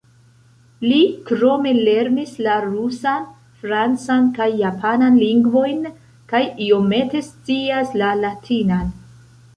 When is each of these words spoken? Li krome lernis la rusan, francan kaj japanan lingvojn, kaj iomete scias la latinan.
Li 0.85 1.01
krome 1.27 1.73
lernis 1.79 2.31
la 2.47 2.55
rusan, 2.63 3.27
francan 3.65 4.31
kaj 4.39 4.49
japanan 4.63 5.21
lingvojn, 5.27 5.87
kaj 6.33 6.45
iomete 6.69 7.23
scias 7.31 7.97
la 8.03 8.13
latinan. 8.27 8.95